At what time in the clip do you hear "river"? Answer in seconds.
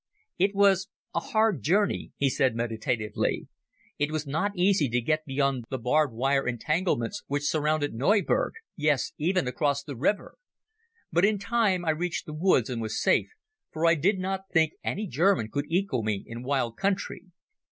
9.95-10.37